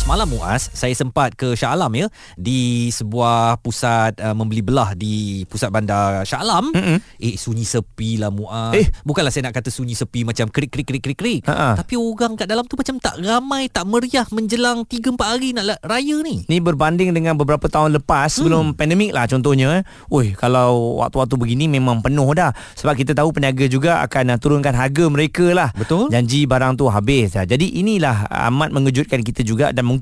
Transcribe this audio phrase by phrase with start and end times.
[0.00, 5.44] Semalam Muaz, saya sempat ke Shah Alam ya di sebuah pusat uh, membeli belah di
[5.44, 6.72] pusat bandar Shah Alam.
[6.72, 6.98] Mm-hmm.
[7.20, 8.80] Eh sunyi sepi lah Muaz.
[8.80, 8.88] Eh.
[9.04, 11.40] bukanlah saya nak kata sunyi sepi macam krik krik krik krik krik.
[11.44, 11.76] Ha-ha.
[11.76, 15.64] Tapi orang kat dalam tu macam tak ramai, tak meriah menjelang 3 4 hari nak
[15.68, 16.48] la- raya ni.
[16.48, 19.78] Ni berbanding dengan beberapa tahun lepas sebelum pandemik lah contohnya.
[19.78, 19.82] eh.
[20.08, 22.56] Oi, kalau waktu-waktu begini memang penuh dah.
[22.72, 25.68] Sebab kita tahu peniaga juga akan uh, turunkan harga mereka lah.
[25.76, 26.08] Betul.
[26.08, 27.36] Janji barang tu habis.
[27.36, 29.99] Jadi inilah amat mengejutkan kita juga dan mungkin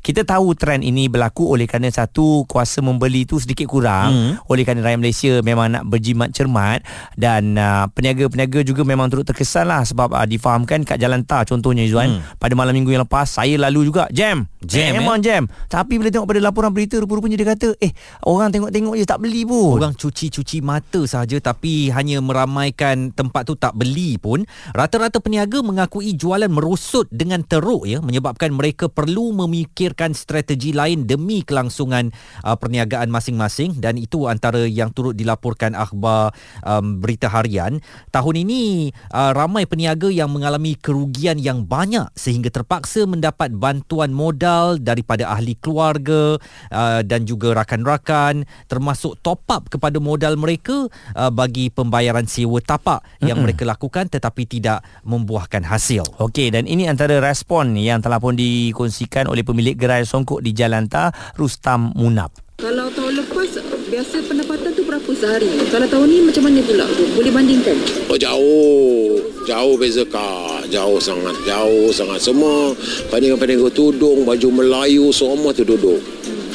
[0.00, 4.32] kita tahu trend ini berlaku oleh kerana satu kuasa membeli tu sedikit kurang Hmm.
[4.48, 6.80] oleh kerana rakyat Malaysia memang nak berjimat cermat
[7.14, 11.84] dan uh, peniaga-peniaga juga memang turut terkesan lah sebab uh, difahamkan kat jalan tar contohnya
[11.84, 12.20] Izzuan Hmm.
[12.36, 16.24] pada malam minggu yang lepas saya lalu juga jam Jam, memang jam tapi bila tengok
[16.24, 17.92] pada laporan berita rupa-rupanya dia kata eh
[18.24, 23.54] orang tengok-tengok je tak beli pun Orang cuci-cuci mata saja tapi hanya meramaikan tempat tu
[23.54, 24.44] tak beli pun.
[24.70, 31.46] Rata-rata peniaga mengakui jualan merosot dengan teruk ya menyebabkan mereka perlu memikirkan strategi lain demi
[31.46, 32.10] kelangsungan
[32.42, 36.34] uh, perniagaan masing-masing dan itu antara yang turut dilaporkan akhbar
[36.66, 37.78] um, berita harian.
[38.10, 44.82] Tahun ini uh, ramai peniaga yang mengalami kerugian yang banyak sehingga terpaksa mendapat bantuan modal
[44.82, 46.34] daripada ahli keluarga
[46.74, 53.06] uh, dan juga rakan-rakan termasuk top up kepada modal mereka uh, bagi pembayaran sewa tapak
[53.22, 53.54] yang Mm-mm.
[53.54, 56.02] mereka lakukan tetapi tidak membuahkan hasil.
[56.18, 60.90] Okey dan ini antara respon yang telah pun dikongsikan oleh pemilik gerai songkok di Jalan
[60.90, 62.34] Tar Rustam Munab.
[62.58, 63.50] Kalau tahun lepas
[63.90, 65.50] biasa pendapatan tu berapa sehari?
[65.70, 66.86] Kalau tahun ni macam mana pula?
[67.14, 67.76] Boleh bandingkan?
[68.10, 72.72] Oh jauh Jauh beza kak Jauh sangat Jauh sangat Semua
[73.10, 75.98] Peniaga-peniaga tudung Baju Melayu Semua tu duduk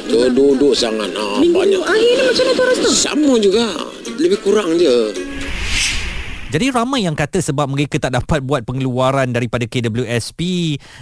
[0.07, 2.91] Tu duduk sangat ha, Minggu Banyak akhir ni macam mana tu Rastam?
[2.95, 3.67] Sama juga
[4.17, 5.28] Lebih kurang je
[6.49, 10.41] Jadi ramai yang kata sebab mereka tak dapat buat pengeluaran daripada KWSP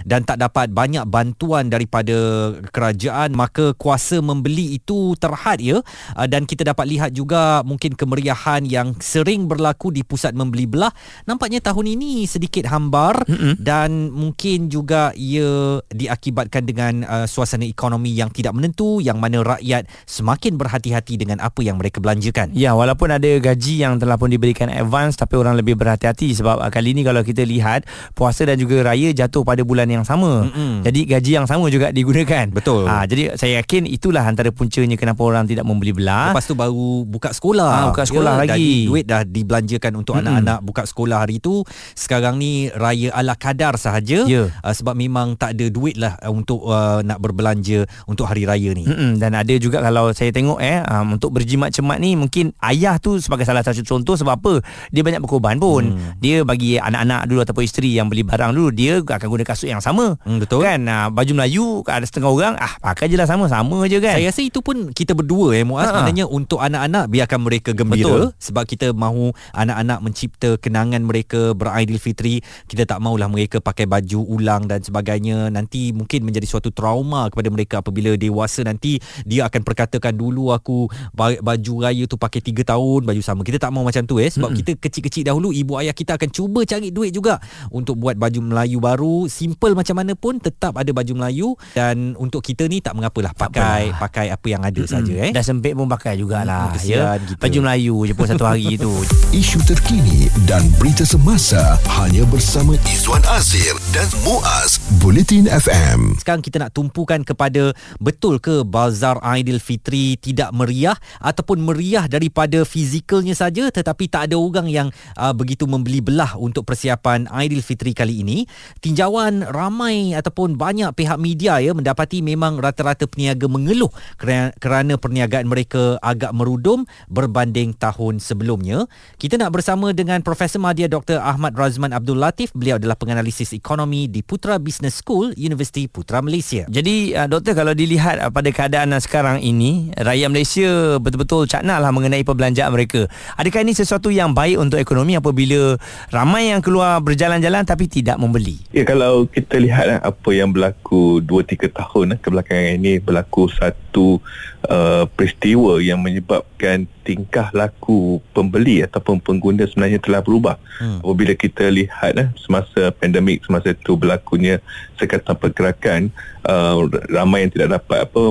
[0.03, 5.79] dan tak dapat banyak bantuan daripada kerajaan maka kuasa membeli itu terhad ya
[6.17, 10.91] Ah, dan kita dapat lihat juga mungkin kemeriahan yang sering berlaku di pusat membeli belah
[11.29, 13.53] nampaknya tahun ini sedikit hambar mm-hmm.
[13.61, 19.85] dan mungkin juga ia diakibatkan dengan uh, suasana ekonomi yang tidak menentu yang mana rakyat
[20.09, 22.53] semakin berhati-hati dengan apa yang mereka belanjakan.
[22.57, 26.71] Ya, walaupun ada gaji yang telah pun diberikan advance tapi orang lebih berhati-hati sebab uh,
[26.73, 27.85] kali ini kalau kita lihat
[28.17, 30.49] puasa dan juga raya jatuh pada bulan yang sama.
[30.49, 30.83] Mm-mm.
[30.83, 32.49] Jadi gaji yang sama juga digunakan.
[32.51, 32.89] Betul.
[32.89, 36.33] Ha, jadi saya yakin itulah antara puncanya kenapa orang tidak membeli belah.
[36.33, 37.71] Lepas tu baru buka sekolah.
[37.71, 38.85] Ah, buka sekolah ya, lagi.
[38.85, 40.25] Dan duit dah dibelanjakan untuk Mm-mm.
[40.25, 41.61] anak-anak buka sekolah hari tu.
[41.93, 44.25] Sekarang ni raya ala kadar sahaja.
[44.25, 44.49] Ya.
[44.49, 48.87] Uh, sebab memang tak ada duit lah untuk uh, nak berbelanja untuk hari raya ni.
[48.87, 52.97] Mm-mm, dan ada juga kalau saya tengok eh um, untuk berjimat cemat ni mungkin ayah
[52.97, 54.53] tu sebagai salah satu contoh sebab apa
[54.89, 56.17] dia banyak berkorban pun hmm.
[56.17, 59.79] dia bagi anak-anak dulu ataupun isteri yang beli barang dulu dia akan guna kasut yang
[59.79, 60.63] sama Hmm, betul.
[60.63, 64.15] kan uh, baju Melayu ada setengah orang ah pakai je lah sama sama je kan
[64.15, 65.99] Saya rasa itu pun kita berdua eh Muaz Ha-ha.
[65.99, 68.23] Maknanya untuk anak-anak biarkan mereka gembira Betul.
[68.37, 74.65] Sebab kita mahu anak-anak mencipta kenangan mereka beraidilfitri Kita tak maulah mereka pakai baju ulang
[74.65, 80.13] dan sebagainya Nanti mungkin menjadi suatu trauma kepada mereka Apabila dewasa nanti dia akan perkatakan
[80.13, 84.03] dulu aku ba- baju raya tu pakai 3 tahun baju sama Kita tak mahu macam
[84.03, 84.59] tu eh Sebab Mm-mm.
[84.61, 88.77] kita kecil-kecil dahulu ibu ayah kita akan cuba cari duit juga Untuk buat baju Melayu
[88.77, 93.31] baru Simple macam mana pun tetap ada baju Melayu Dan untuk kita ni tak mengapalah
[93.31, 93.99] pakai apalah.
[93.99, 95.31] pakai apa yang ada saja eh.
[95.31, 97.39] dah sempit pun pakai jugalah Hmm, ya kita.
[97.39, 98.91] baju Melayu je pun satu hari tu
[99.29, 106.17] Isu terkini dan berita semasa hanya bersama Izwan Azir dan Muaz Bulletin FM.
[106.17, 109.67] Sekarang kita nak tumpukan kepada betul ke bazar Aidilfitri
[110.15, 116.03] tidak meriah ataupun meriah daripada fizikalnya saja tetapi tak ada orang yang uh, begitu membeli
[116.03, 118.43] belah untuk persiapan Aidilfitri kali ini.
[118.81, 126.01] Tinjauan ramai ataupun banyak pihak media ya mendapati memang rata-rata peniaga mengeluh kerana, perniagaan mereka
[126.01, 128.89] agak merudum berbanding tahun sebelumnya.
[129.21, 131.21] Kita nak bersama dengan Profesor Madya Dr.
[131.21, 132.49] Ahmad Razman Abdul Latif.
[132.57, 136.65] Beliau adalah penganalisis ekonomi di Putra Business School, Universiti Putra Malaysia.
[136.65, 141.77] Jadi uh, doktor kalau dilihat uh, pada keadaan uh, sekarang ini rakyat Malaysia betul-betul cakna
[141.77, 143.05] lah mengenai perbelanjaan mereka.
[143.37, 145.77] Adakah ini sesuatu yang baik untuk ekonomi ekonomi apabila
[146.09, 148.57] ramai yang keluar berjalan-jalan tapi tidak membeli.
[148.73, 154.17] Ya kalau kita lihat eh, apa yang berlaku 2-3 tahun eh, kebelakangan ini berlaku satu
[154.65, 160.59] uh, peristiwa yang menyebabkan tingkah laku pembeli ataupun pengguna sebenarnya telah berubah.
[160.83, 160.99] Hmm.
[160.99, 164.59] Apabila kita lihat eh, semasa pandemik semasa itu berlakunya
[164.99, 166.11] sekatan pergerakan
[166.43, 168.21] uh, ramai yang tidak dapat apa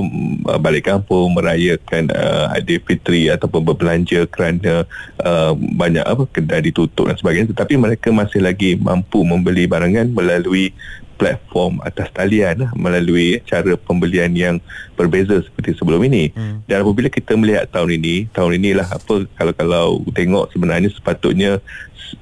[0.51, 4.83] uh, balik kampung merayakan uh, Aidilfitri ataupun berbelanja kerana
[5.23, 10.75] uh, banyak apa kedai ditutup dan sebagainya tetapi mereka masih lagi mampu membeli barangan melalui
[11.17, 14.55] platform atas talian lah, melalui cara pembelian yang
[14.93, 16.29] berbeza seperti sebelum ini.
[16.31, 16.61] Hmm.
[16.69, 21.59] Dan apabila kita melihat tahun ini, tahun inilah apa kalau kalau tengok sebenarnya sepatutnya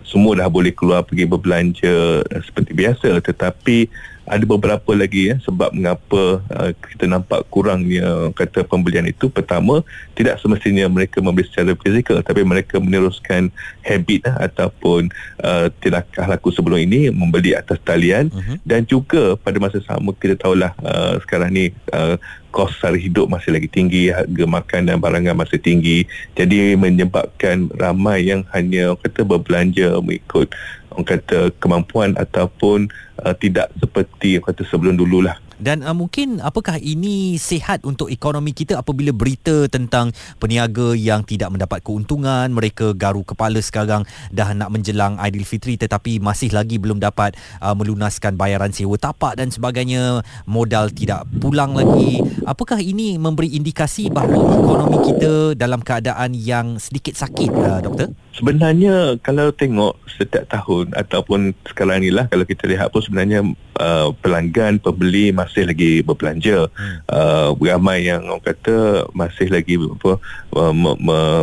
[0.01, 3.85] semua dah boleh keluar pergi berbelanja seperti biasa tetapi
[4.25, 9.29] ada beberapa lagi ya sebab mengapa uh, kita nampak kurangnya kata pembelian itu.
[9.29, 9.85] Pertama
[10.17, 13.53] tidak semestinya mereka membeli secara fizikal tapi mereka meneruskan
[13.85, 15.13] habit uh, ataupun
[15.45, 18.27] uh, tindakan laku sebelum ini membeli atas talian.
[18.35, 18.57] Uh-huh.
[18.65, 22.17] dan juga pada masa sama kita tahulah uh, sekarang ni uh,
[22.55, 26.07] kos sara hidup masih lagi tinggi harga makan dan barangan masih tinggi.
[26.39, 30.47] Jadi menyebabkan ramai yang hanya kata berbelanja mengikut
[30.95, 32.87] orang kata kemampuan ataupun
[33.21, 38.51] uh, tidak seperti orang kata sebelum dululah dan uh, mungkin apakah ini sihat untuk ekonomi
[38.51, 44.03] kita apabila berita tentang peniaga yang tidak mendapat keuntungan, mereka garu kepala sekarang
[44.35, 49.47] dah nak menjelang Aidilfitri tetapi masih lagi belum dapat uh, melunaskan bayaran sewa tapak dan
[49.47, 52.19] sebagainya, modal tidak pulang lagi.
[52.43, 58.11] Apakah ini memberi indikasi bahawa ekonomi kita dalam keadaan yang sedikit sakit, uh, doktor?
[58.35, 63.47] Sebenarnya kalau tengok setiap tahun ataupun sekarang ni lah kalau kita lihat pun sebenarnya
[63.79, 66.67] uh, pelanggan, pembeli masih lagi berbelanja.
[66.73, 66.97] Hmm.
[67.05, 70.17] Uh, ramai yang orang kata masih lagi apa,
[70.57, 70.73] uh,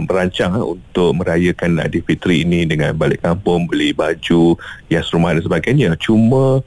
[0.03, 4.59] merancang uh, untuk merayakan Aidilfitri ini dengan balik kampung, beli baju,
[4.91, 5.95] hias rumah dan sebagainya.
[5.97, 6.61] Cuma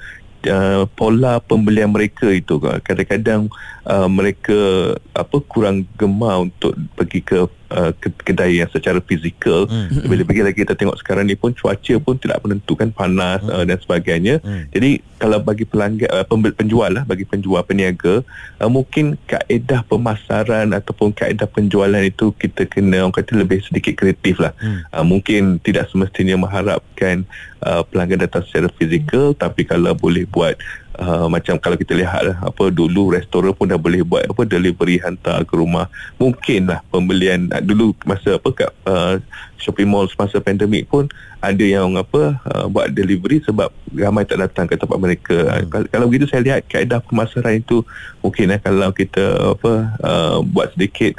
[0.46, 3.50] Uh, pola pembelian mereka itu kadang-kadang
[3.90, 10.06] uh, mereka apa kurang gemar untuk pergi ke uh, kedai yang secara fizikal hmm.
[10.06, 13.52] lebih-lebih lagi kita tengok sekarang ni pun cuaca pun tidak menentukan panas hmm.
[13.54, 14.70] uh, dan sebagainya hmm.
[14.74, 18.22] jadi kalau bagi pelanggan uh, penjual lah bagi penjual peniaga
[18.60, 24.38] uh, mungkin kaedah pemasaran ataupun kaedah penjualan itu kita kena orang kata lebih sedikit kreatif
[24.38, 24.92] lah hmm.
[24.92, 27.26] uh, mungkin tidak semestinya mengharapkan
[27.64, 29.40] uh, pelanggan datang secara fizikal hmm.
[29.40, 30.58] tapi kalau boleh buat
[31.00, 35.00] uh, macam kalau kita lihat lah, apa dulu restoran pun dah boleh buat apa delivery
[35.00, 39.20] hantar ke rumah mungkinlah pembelian uh, dulu masa apa kat uh,
[39.60, 41.08] shopping mall semasa pandemik pun
[41.42, 45.70] ada yang apa uh, buat delivery sebab ramai tak datang ke tempat mereka hmm.
[45.70, 47.86] kalau, kalau begitu saya lihat kaedah pemasaran itu
[48.20, 51.16] mungkin eh, kalau kita apa uh, buat sedikit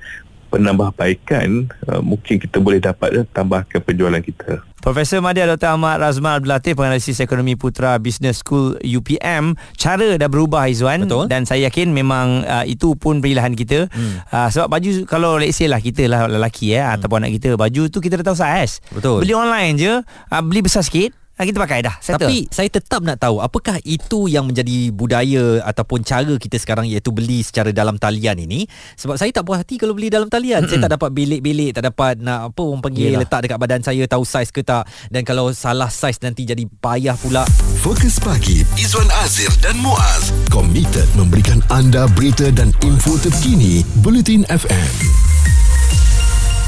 [0.49, 5.75] penambahbaikan uh, mungkin kita boleh dapat uh, tambahkan penjualan kita Profesor Madya Dr.
[5.75, 11.27] Ahmad Razman Abdul Latif Penganalisis Ekonomi Putra Business School UPM Cara dah berubah Izwan Betul.
[11.27, 14.31] Dan saya yakin memang uh, itu pun pilihan kita hmm.
[14.31, 17.03] uh, Sebab baju Kalau let's say lah kita lah lelaki eh, hmm.
[17.03, 20.63] Ataupun anak kita Baju tu kita dah tahu saiz Betul Beli online je uh, Beli
[20.63, 22.33] besar sikit kita pakai dah settle.
[22.33, 27.13] Tapi saya tetap nak tahu Apakah itu yang menjadi budaya Ataupun cara kita sekarang Iaitu
[27.13, 28.65] beli secara dalam talian ini?
[28.97, 30.65] Sebab saya tak puas hati Kalau beli dalam talian.
[30.65, 33.29] Saya tak dapat belik-belik Tak dapat nak apa Orang panggil Yelah.
[33.29, 34.89] letak dekat badan saya Tahu saiz ke tak.
[35.13, 37.45] Dan kalau salah saiz Nanti jadi payah pula.
[37.85, 40.33] Fokus pagi Izwan Azir dan Muaz.
[40.49, 45.36] Komited memberikan anda Berita dan info terkini Bulletin FM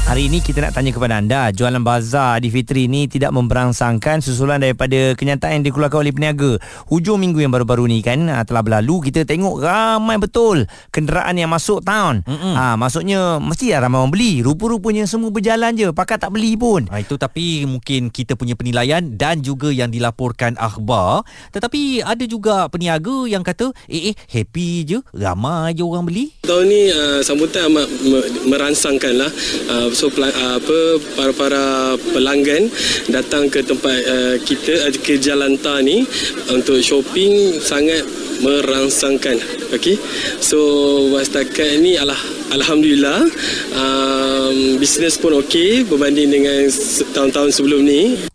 [0.09, 4.57] Hari ini kita nak tanya kepada anda Jualan bazar di Fitri ini Tidak memberangsangkan Susulan
[4.57, 6.57] daripada Kenyataan yang dikeluarkan oleh peniaga.
[6.89, 11.53] Hujung minggu yang baru-baru ni kan ah, Telah berlalu Kita tengok ramai betul Kenderaan yang
[11.53, 12.25] masuk town.
[12.25, 14.41] Ha, Maksudnya Mesti lah ramai orang beli.
[14.41, 16.89] Rupa-rupanya semua berjalan je Pakat tak beli pun.
[16.89, 21.21] Ha, Itu tapi mungkin Kita punya penilaian Dan juga yang dilaporkan akhbar.
[21.53, 26.33] Tetapi ada juga peniaga Yang kata Eh eh happy je Ramai je orang beli.
[26.41, 27.85] Tahun ni uh, sambutan amat
[28.49, 29.29] merangsangkan lah.
[29.69, 30.79] Uh, so uh, apa
[31.19, 31.63] para para
[32.15, 32.71] pelanggan
[33.11, 36.07] datang ke tempat uh, kita uh, ke Jalan Ta ni
[36.47, 38.07] untuk shopping sangat
[38.39, 39.35] merangsangkan.
[39.75, 39.99] Okey?
[40.39, 40.55] So
[41.19, 42.15] setakat ni alah
[42.55, 43.27] alhamdulillah
[43.75, 46.71] um, bisnes pun okey berbanding dengan
[47.11, 48.28] tahun-tahun sebelum ni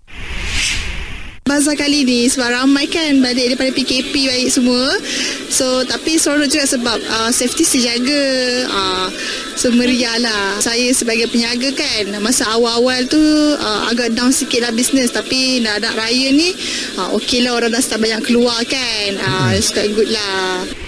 [1.54, 4.98] bazar kali ni sebab ramai kan balik daripada PKP baik semua.
[5.46, 8.26] So tapi seronok juga sebab uh, safety sejaga.
[8.66, 9.06] Uh,
[9.54, 10.58] so meriah lah.
[10.58, 13.22] Saya sebagai peniaga kan masa awal-awal tu
[13.54, 16.50] uh, agak down sikit lah bisnes tapi nak nak raya ni
[16.98, 19.10] uh, okey lah orang dah start banyak keluar kan.
[19.14, 20.83] Uh, it's quite good lah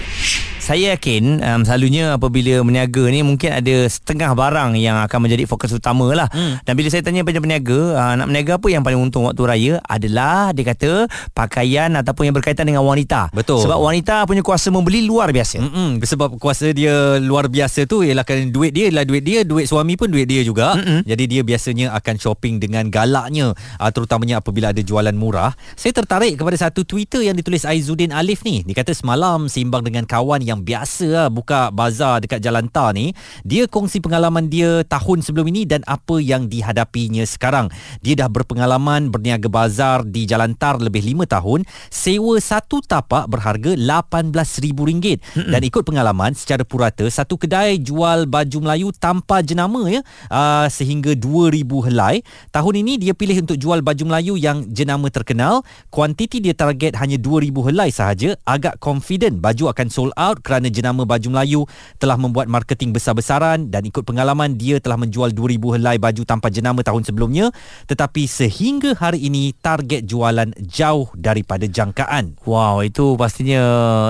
[0.67, 5.71] Saya yakin um, selalunya apabila berniaga ni mungkin ada setengah barang yang akan menjadi fokus
[5.71, 6.27] utama lah.
[6.27, 6.59] Hmm.
[6.67, 9.73] Dan bila saya tanya pada peniaga, uh, nak berniaga apa yang paling untung waktu raya
[9.87, 13.31] adalah dia kata pakaian ataupun yang berkaitan dengan wanita.
[13.31, 13.63] Betul.
[13.63, 15.63] Sebab wanita punya kuasa membeli luar biasa.
[15.63, 19.71] Mm-mm, sebab kuasa dia luar biasa tu ialah kan duit dia ialah duit dia, duit
[19.71, 20.75] suami pun duit dia juga.
[20.75, 21.07] Mm-mm.
[21.07, 25.55] Jadi dia biasanya akan shopping dengan galaknya uh, terutamanya apabila ada jualan murah.
[25.79, 28.67] Saya tertarik kepada satu Twitter yang ditulis Aizuddin Alif ni.
[28.67, 33.11] Dia kata semalam seimbang dengan kawan yang biasa lah buka bazar dekat Jalan Tar ni,
[33.43, 37.67] dia kongsi pengalaman dia tahun sebelum ini dan apa yang dihadapinya sekarang.
[38.05, 41.59] Dia dah berpengalaman berniaga bazar di Jalan Tar lebih 5 tahun,
[41.89, 48.93] sewa satu tapak berharga RM18,000 dan ikut pengalaman secara purata satu kedai jual baju Melayu
[48.93, 52.21] tanpa jenama ya uh, sehingga 2000 helai.
[52.53, 55.65] Tahun ini dia pilih untuk jual baju Melayu yang jenama terkenal.
[55.89, 58.37] Kuantiti dia target hanya 2000 helai sahaja.
[58.45, 61.61] Agak confident baju akan sold out kerana jenama baju Melayu
[61.99, 66.79] telah membuat marketing besar-besaran dan ikut pengalaman dia telah menjual 2000 helai baju tanpa jenama
[66.87, 67.51] tahun sebelumnya
[67.91, 72.39] tetapi sehingga hari ini target jualan jauh daripada jangkaan.
[72.47, 73.59] Wow, itu pastinya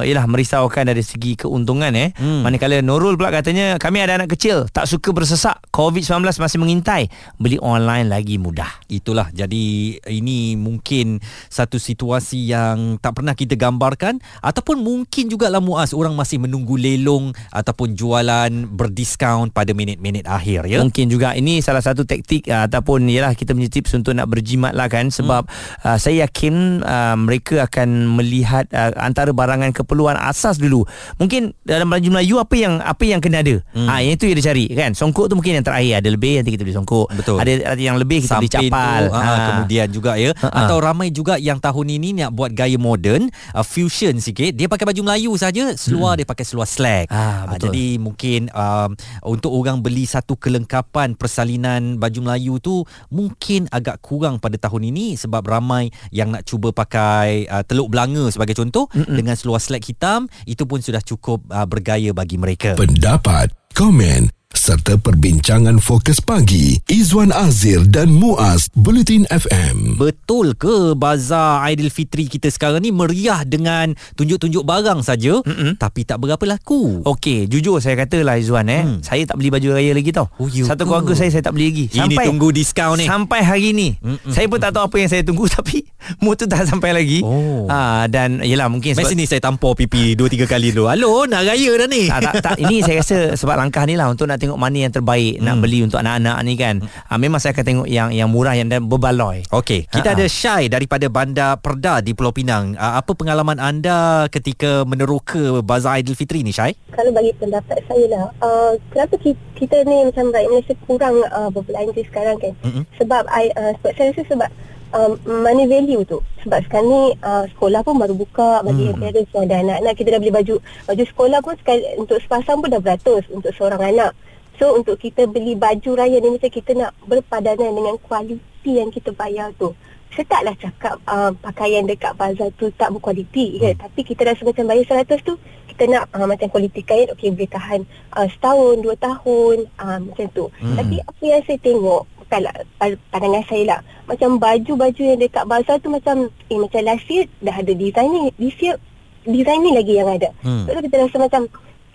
[0.06, 2.14] ialah merisaukan dari segi keuntungan eh.
[2.14, 2.46] Hmm.
[2.46, 7.56] Manakala Nurul pula katanya kami ada anak kecil tak suka bersesak, COVID-19 masih mengintai, beli
[7.64, 8.70] online lagi mudah.
[8.92, 15.96] Itulah jadi ini mungkin satu situasi yang tak pernah kita gambarkan ataupun mungkin jugalah muas
[15.96, 20.84] orang masih menunggu lelong ataupun jualan berdiskaun pada minit-minit akhir ya.
[20.84, 24.76] Mungkin juga ini salah satu taktik uh, ataupun ialah kita punya tips untuk nak berjimat
[24.76, 25.88] lah kan sebab hmm.
[25.88, 30.84] uh, saya yakin uh, mereka akan melihat uh, antara barangan keperluan asas dulu.
[31.16, 33.64] Mungkin dalam baju Melayu apa yang apa yang kena ada.
[33.72, 33.88] Hmm.
[33.88, 34.92] Ah yang itu yang dia cari kan.
[34.98, 37.08] Songkok tu mungkin yang terakhir ada lebih nanti kita beli songkok.
[37.14, 37.38] Betul.
[37.38, 39.04] Ada, ada yang lebih kita Sampin beli capal.
[39.06, 39.34] Tu, ha.
[39.54, 40.32] kemudian juga ya.
[40.42, 40.66] Ha.
[40.66, 44.58] Atau ramai juga yang tahun ini nak buat gaya moden, uh, fusion sikit.
[44.58, 46.07] Dia pakai baju Melayu saja, seluar hmm.
[46.16, 47.10] Dia pakai seluar slack.
[47.10, 47.74] Ah, Ah, betul.
[47.74, 48.94] jadi mungkin um,
[49.26, 55.18] untuk orang beli satu kelengkapan persalinan baju Melayu tu mungkin agak kurang pada tahun ini
[55.18, 59.18] sebab ramai yang nak cuba pakai uh, teluk belanga sebagai contoh Mm-mm.
[59.18, 62.78] dengan seluar slack hitam itu pun sudah cukup uh, bergaya bagi mereka.
[62.78, 64.37] Pendapat, komen
[64.68, 69.96] serta perbincangan fokus pagi Izwan Azir dan Muaz Bulletin FM.
[69.96, 75.40] Betul ke bazar Aidilfitri kita sekarang ni meriah dengan tunjuk-tunjuk barang saja
[75.80, 77.00] tapi tak berapa laku?
[77.00, 79.00] Okey, jujur saya katalah Izwan eh, Hmm.
[79.00, 80.28] saya tak beli baju raya lagi tau.
[80.36, 80.92] Oh, ya Satu ke?
[80.92, 81.86] keluarga saya saya tak beli lagi.
[81.88, 83.08] Ini tunggu diskaun ni.
[83.08, 83.96] Sampai hari ni.
[83.98, 84.36] Mm-mm.
[84.36, 85.88] Saya pun tak tahu apa yang saya tunggu tapi
[86.20, 87.24] mood tu tak sampai lagi.
[87.24, 87.72] Oh.
[87.72, 90.92] Ha, dan yalah mungkin Mari sini saya tampar pipi 2 3 kali dulu.
[90.92, 92.12] Halo, nak raya dah ni.
[92.12, 94.92] tak, tak, tak, ini saya rasa sebab langkah ni lah untuk nak tengok mana yang
[94.92, 95.64] terbaik nak Hmm.
[95.64, 96.76] beli untuk anak-anak ni kan.
[96.84, 99.46] Ha, memang saya akan tengok yang yang murah yang dan berbaloi.
[99.54, 100.20] Okey, kita Ha-ha.
[100.20, 102.74] ada Syai daripada Bandar Perda di Pulau Pinang.
[102.74, 106.74] Uh, apa pengalaman anda ketika meneroka Bazar Aidilfitri ni, Syai?
[106.92, 111.50] kalau bagi pendapat saya lah uh, kenapa kita, kita ni macam rakyat Malaysia kurang uh,
[111.54, 112.84] berbelanja sekarang kan Mm-mm.
[112.98, 114.50] sebab I, uh, sebab saya rasa sebab
[114.98, 115.12] um,
[115.46, 118.98] money value tu sebab sekarang ni uh, sekolah pun baru buka bagi Hmm.
[118.98, 119.02] mm.
[119.04, 120.56] parents yang ada anak-anak kita dah beli baju
[120.90, 124.12] baju sekolah pun sekali, untuk sepasang pun dah beratus untuk seorang anak
[124.58, 128.42] so untuk kita beli baju raya ni macam kita nak berpadanan dengan kualiti
[128.74, 129.72] yang kita bayar tu
[130.08, 133.78] saya taklah cakap uh, pakaian dekat bazar tu tak berkualiti hmm.
[133.78, 135.36] tapi kita rasa macam bayar 100 tu
[135.68, 140.26] kita nak uh, macam kualiti kain okey boleh tahan uh, setahun dua tahun uh, macam
[140.32, 140.74] tu Hmm.
[140.74, 145.78] tapi apa yang saya tengok bukanlah pa- pandangan saya lah macam baju-baju yang dekat bazar
[145.78, 146.16] tu macam
[146.50, 148.76] eh macam last year dah ada design ni this year
[149.24, 150.66] design ni lagi yang ada Hmm.
[150.66, 151.42] so kita rasa macam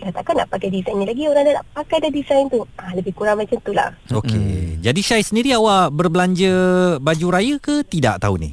[0.05, 2.91] dah takkan nak pakai design ni lagi orang dah nak pakai dah design tu ah,
[2.91, 4.79] lebih kurang macam tu lah Okey.
[4.79, 6.53] Jadi Syai sendiri awak berbelanja
[6.97, 8.51] baju raya ke tidak tahun ni?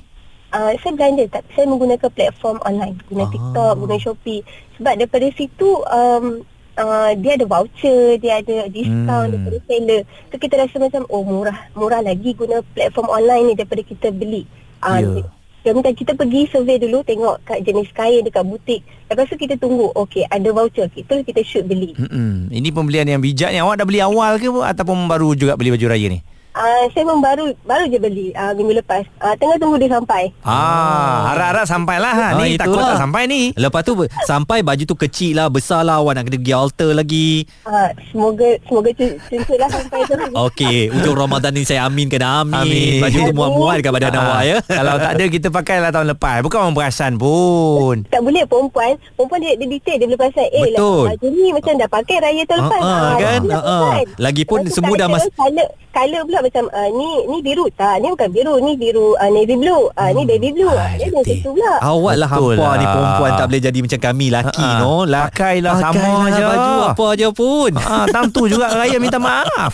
[0.50, 3.26] Uh, saya belanja tapi saya menggunakan platform online guna Ah.
[3.26, 3.33] ah.
[3.33, 4.42] TikTok guna Shopee
[4.75, 6.42] sebab daripada situ um,
[6.75, 9.07] uh, dia ada voucher dia ada diskaun Hmm.
[9.07, 9.30] hmm.
[9.30, 13.83] daripada seller so kita rasa macam oh murah murah lagi guna platform online ni daripada
[13.83, 14.42] kita beli
[14.83, 15.23] uh, Ya.
[15.60, 18.80] Dia minta kita pergi survey dulu tengok kat jenis kain dekat butik
[19.12, 22.48] lepas tu kita tunggu okey ada voucher kita kita shoot beli Mm-mm.
[22.50, 23.58] Ini pembelian yang bijak ni.
[23.60, 26.18] Awak dah beli awal ke ataupun baru juga beli baju raya ni?
[26.50, 29.07] Uh, saya pun baru baru je beli uh, minggu lepas.
[29.16, 30.35] Uh, tengah tunggu dia sampai.
[30.40, 32.26] Ah, harap-harap sampailah ha.
[32.28, 32.90] Ah, Ni takut itulah.
[32.90, 33.54] tak sampai ni.
[33.54, 33.92] Lepas tu
[34.25, 37.30] sampai baju tu kecil lah, besar lah, awak nak kena pergi altar lagi.
[37.62, 40.14] Uh, semoga semoga cuntutlah sampai tu.
[40.47, 42.54] Okey, ujung Ramadan ni saya aminkan amin.
[42.57, 42.99] Amin.
[42.99, 44.57] Baju tu muat-muat dekat badan Ah, awak ya.
[44.78, 46.37] Kalau tak ada kita pakailah tahun lepas.
[46.42, 48.02] Bukan orang perasan pun.
[48.04, 51.04] Tak boleh perempuan Perempuan dia, dia detail Dia boleh perasan Eh Betul.
[51.04, 53.40] lah, baju ni macam dah pakai raya tahun lepas Ah, ah, kan?
[53.40, 53.80] Ah, ah.
[53.87, 54.04] perasan.
[54.19, 58.00] Lagipun semua dah ada mas- Colour, colour pula juga macam uh, ni ni biru tak,
[58.00, 60.73] ni bukan biru, ni biru uh, navy blue, uh, ni baby blue.
[60.73, 61.73] Ah, dia macam tu pula.
[61.85, 62.92] Awak lah hampa ni lah.
[62.97, 64.80] perempuan tak boleh jadi macam kami laki Ha-ha.
[64.80, 64.94] no.
[65.04, 66.44] La- Pakailah sama Pakailah je.
[66.49, 67.70] baju apa aja pun.
[67.76, 69.73] Ah, time tu juga raya minta maaf.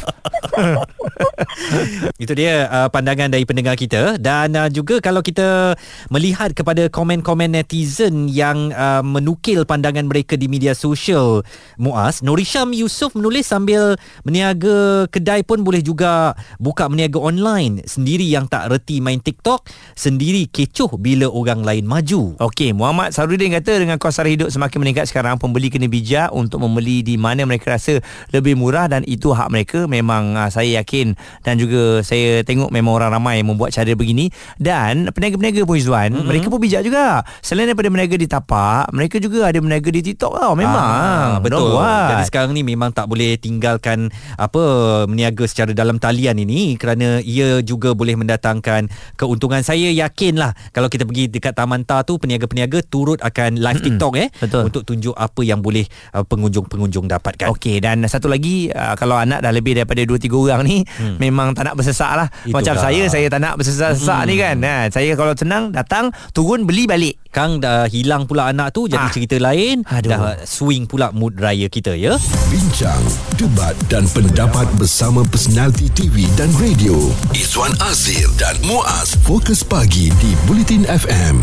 [2.23, 5.79] Itu dia uh, pandangan dari pendengar kita dan uh, juga kalau kita
[6.11, 11.47] melihat kepada komen-komen netizen yang uh, menukil pandangan mereka di media sosial
[11.77, 13.95] Muaz, Norisham Yusof menulis sambil
[14.27, 20.49] meniaga kedai pun boleh juga buka meniaga online sendiri yang tak reti main TikTok, sendiri
[20.49, 22.37] kecoh bila orang lain maju.
[22.39, 26.63] Okey, Muhammad Sarudin kata dengan kos sara hidup semakin meningkat sekarang, pembeli kena bijak untuk
[26.63, 27.99] membeli di mana mereka rasa
[28.31, 29.85] lebih murah dan itu hak mereka.
[29.91, 34.31] Memang uh, saya yakin dan juga saya tengok memang orang ramai yang membuat cara begini
[34.57, 36.27] dan peniaga-peniaga pun Izzuan, mm-hmm.
[36.31, 37.27] mereka pun bijak juga.
[37.43, 40.53] Selain daripada meniaga di tapak, mereka juga ada meniaga di TikTok tau.
[40.55, 40.79] Memang.
[40.79, 41.75] Ah, betul.
[41.75, 42.09] Buat.
[42.15, 44.09] Jadi sekarang ni memang tak boleh tinggalkan
[44.39, 44.63] apa
[45.11, 46.46] meniaga secara dalam talian ini
[46.77, 49.61] kerana ia juga boleh mendatangkan keuntungan.
[49.61, 53.87] Saya yakinlah kalau kita pergi dekat Taman Ta tu peniaga-peniaga turut akan live Mm-mm.
[53.97, 54.63] TikTok eh Betul.
[54.67, 57.49] untuk tunjuk apa yang boleh uh, pengunjung-pengunjung dapatkan.
[57.51, 61.17] Okey dan satu lagi uh, kalau anak dah lebih daripada 2 3 orang ni hmm.
[61.17, 62.29] memang tak nak bersesak lah.
[62.43, 62.55] Itulah.
[62.55, 64.29] Macam saya saya tak nak bersesak-sesak Hmm.
[64.29, 64.57] ni kan.
[64.61, 67.17] Ha, saya kalau senang datang turun beli balik.
[67.29, 69.13] Kang dah hilang pula anak tu jadi Ah.
[69.13, 69.85] cerita lain.
[69.85, 70.09] Aduh.
[70.09, 72.17] Dah swing pula mood raya kita ya.
[72.49, 73.03] Bincang,
[73.35, 76.93] debat dan pendapat bersama personaliti TV dan radio.
[77.33, 81.41] Izwan Azir dan Muaz Fokus Pagi di Bulletin FM.